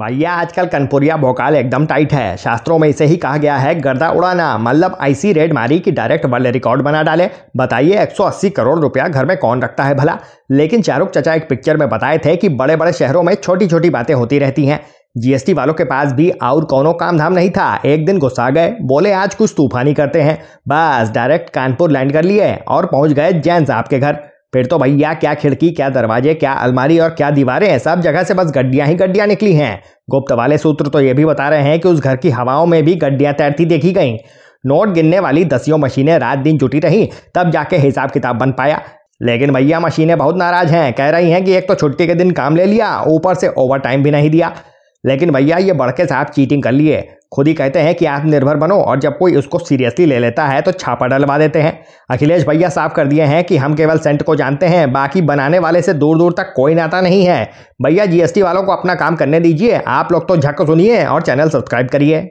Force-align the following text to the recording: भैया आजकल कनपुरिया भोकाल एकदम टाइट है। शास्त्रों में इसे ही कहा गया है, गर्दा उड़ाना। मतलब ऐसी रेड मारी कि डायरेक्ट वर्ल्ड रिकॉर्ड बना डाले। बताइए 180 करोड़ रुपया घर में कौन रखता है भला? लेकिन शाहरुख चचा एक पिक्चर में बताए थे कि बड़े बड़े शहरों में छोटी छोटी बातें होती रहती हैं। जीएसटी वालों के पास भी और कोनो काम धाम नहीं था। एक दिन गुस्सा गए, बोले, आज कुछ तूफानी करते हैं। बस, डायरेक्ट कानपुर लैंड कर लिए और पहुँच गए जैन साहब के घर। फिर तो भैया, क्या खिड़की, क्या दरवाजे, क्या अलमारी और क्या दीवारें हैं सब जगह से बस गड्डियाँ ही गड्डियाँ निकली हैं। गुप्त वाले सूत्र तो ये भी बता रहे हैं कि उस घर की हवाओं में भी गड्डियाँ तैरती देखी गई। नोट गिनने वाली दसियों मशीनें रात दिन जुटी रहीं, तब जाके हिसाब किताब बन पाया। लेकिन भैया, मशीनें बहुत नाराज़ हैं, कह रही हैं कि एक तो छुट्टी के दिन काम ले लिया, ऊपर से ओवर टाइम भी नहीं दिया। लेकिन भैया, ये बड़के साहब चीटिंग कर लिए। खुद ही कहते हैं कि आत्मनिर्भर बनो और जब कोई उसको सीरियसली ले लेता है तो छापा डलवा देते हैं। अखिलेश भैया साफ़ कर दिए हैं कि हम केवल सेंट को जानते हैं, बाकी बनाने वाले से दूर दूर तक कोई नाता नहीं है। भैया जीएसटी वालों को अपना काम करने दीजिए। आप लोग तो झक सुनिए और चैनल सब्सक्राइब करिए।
भैया 0.00 0.32
आजकल 0.32 0.66
कनपुरिया 0.66 1.16
भोकाल 1.16 1.56
एकदम 1.56 1.86
टाइट 1.86 2.12
है। 2.12 2.36
शास्त्रों 2.36 2.78
में 2.78 2.88
इसे 2.88 3.04
ही 3.04 3.16
कहा 3.16 3.36
गया 3.36 3.56
है, 3.56 3.80
गर्दा 3.80 4.10
उड़ाना। 4.10 4.58
मतलब 4.58 4.98
ऐसी 5.02 5.32
रेड 5.32 5.52
मारी 5.52 5.78
कि 5.78 5.90
डायरेक्ट 5.90 6.26
वर्ल्ड 6.26 6.46
रिकॉर्ड 6.46 6.82
बना 6.82 7.02
डाले। 7.02 7.30
बताइए 7.56 7.94
180 7.94 8.50
करोड़ 8.50 8.78
रुपया 8.78 9.08
घर 9.08 9.24
में 9.24 9.36
कौन 9.36 9.62
रखता 9.62 9.84
है 9.84 9.94
भला? 9.94 10.18
लेकिन 10.50 10.82
शाहरुख 10.82 11.10
चचा 11.10 11.34
एक 11.34 11.48
पिक्चर 11.48 11.76
में 11.76 11.88
बताए 11.88 12.18
थे 12.18 12.36
कि 12.36 12.48
बड़े 12.48 12.76
बड़े 12.76 12.92
शहरों 12.92 13.22
में 13.22 13.34
छोटी 13.34 13.66
छोटी 13.66 13.90
बातें 13.90 14.14
होती 14.14 14.38
रहती 14.38 14.66
हैं। 14.66 14.80
जीएसटी 15.16 15.52
वालों 15.52 15.74
के 15.74 15.84
पास 15.84 16.12
भी 16.12 16.30
और 16.30 16.64
कोनो 16.64 16.92
काम 16.92 17.18
धाम 17.18 17.32
नहीं 17.32 17.50
था। 17.50 17.80
एक 17.86 18.06
दिन 18.06 18.18
गुस्सा 18.18 18.50
गए, 18.50 18.76
बोले, 18.82 19.12
आज 19.12 19.34
कुछ 19.34 19.54
तूफानी 19.56 19.94
करते 19.94 20.20
हैं। 20.20 20.42
बस, 20.68 21.10
डायरेक्ट 21.10 21.50
कानपुर 21.50 21.90
लैंड 21.90 22.12
कर 22.12 22.22
लिए 22.22 22.54
और 22.68 22.86
पहुँच 22.86 23.12
गए 23.12 23.32
जैन 23.32 23.64
साहब 23.64 23.84
के 23.84 23.98
घर। 23.98 24.18
फिर 24.52 24.66
तो 24.66 24.78
भैया, 24.78 25.12
क्या 25.14 25.34
खिड़की, 25.34 25.70
क्या 25.70 25.88
दरवाजे, 25.88 26.34
क्या 26.34 26.52
अलमारी 26.52 26.98
और 26.98 27.10
क्या 27.10 27.30
दीवारें 27.30 27.68
हैं 27.70 27.78
सब 27.78 28.00
जगह 28.00 28.22
से 28.22 28.34
बस 28.34 28.52
गड्डियाँ 28.54 28.86
ही 28.86 28.94
गड्डियाँ 28.94 29.26
निकली 29.26 29.52
हैं। 29.52 29.82
गुप्त 30.10 30.32
वाले 30.32 30.58
सूत्र 30.58 30.88
तो 30.88 31.00
ये 31.00 31.14
भी 31.14 31.24
बता 31.24 31.48
रहे 31.48 31.62
हैं 31.62 31.80
कि 31.80 31.88
उस 31.88 32.00
घर 32.00 32.16
की 32.16 32.30
हवाओं 32.30 32.66
में 32.66 32.82
भी 32.84 32.94
गड्डियाँ 32.94 33.34
तैरती 33.34 33.64
देखी 33.64 33.92
गई। 33.92 34.14
नोट 34.66 34.88
गिनने 34.88 35.18
वाली 35.20 35.44
दसियों 35.44 35.78
मशीनें 35.78 36.18
रात 36.18 36.38
दिन 36.38 36.58
जुटी 36.58 36.78
रहीं, 36.78 37.08
तब 37.34 37.50
जाके 37.50 37.76
हिसाब 37.76 38.10
किताब 38.10 38.36
बन 38.36 38.52
पाया। 38.52 38.80
लेकिन 39.22 39.52
भैया, 39.52 39.80
मशीनें 39.80 40.18
बहुत 40.18 40.36
नाराज़ 40.36 40.68
हैं, 40.68 40.92
कह 40.92 41.10
रही 41.10 41.30
हैं 41.30 41.44
कि 41.44 41.52
एक 41.52 41.68
तो 41.68 41.74
छुट्टी 41.74 42.06
के 42.06 42.14
दिन 42.14 42.30
काम 42.30 42.56
ले 42.56 42.64
लिया, 42.64 43.02
ऊपर 43.02 43.34
से 43.34 43.48
ओवर 43.48 43.78
टाइम 43.78 44.02
भी 44.02 44.10
नहीं 44.10 44.30
दिया। 44.30 44.54
लेकिन 45.06 45.30
भैया, 45.30 45.58
ये 45.58 45.72
बड़के 45.72 46.06
साहब 46.06 46.26
चीटिंग 46.26 46.62
कर 46.62 46.72
लिए। 46.72 47.08
खुद 47.32 47.48
ही 47.48 47.54
कहते 47.54 47.78
हैं 47.78 47.94
कि 47.94 48.04
आत्मनिर्भर 48.06 48.56
बनो 48.56 48.74
और 48.74 49.00
जब 49.00 49.16
कोई 49.18 49.34
उसको 49.36 49.58
सीरियसली 49.58 50.06
ले 50.06 50.18
लेता 50.18 50.46
है 50.46 50.60
तो 50.62 50.72
छापा 50.72 51.06
डलवा 51.06 51.38
देते 51.38 51.60
हैं। 51.60 51.78
अखिलेश 52.10 52.46
भैया 52.46 52.68
साफ़ 52.68 52.94
कर 52.94 53.06
दिए 53.06 53.24
हैं 53.24 53.42
कि 53.44 53.56
हम 53.56 53.74
केवल 53.74 53.98
सेंट 53.98 54.22
को 54.22 54.36
जानते 54.36 54.66
हैं, 54.66 54.92
बाकी 54.92 55.22
बनाने 55.22 55.58
वाले 55.58 55.82
से 55.82 55.94
दूर 55.94 56.18
दूर 56.18 56.32
तक 56.32 56.52
कोई 56.56 56.74
नाता 56.74 57.00
नहीं 57.00 57.24
है। 57.24 57.44
भैया 57.82 58.06
जीएसटी 58.06 58.42
वालों 58.42 58.62
को 58.62 58.72
अपना 58.72 58.94
काम 58.94 59.16
करने 59.16 59.40
दीजिए। 59.40 59.80
आप 59.88 60.12
लोग 60.12 60.28
तो 60.28 60.36
झक 60.36 60.62
सुनिए 60.62 61.04
और 61.04 61.22
चैनल 61.22 61.48
सब्सक्राइब 61.48 61.88
करिए। 61.88 62.28